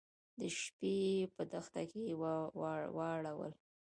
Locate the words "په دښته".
1.35-1.81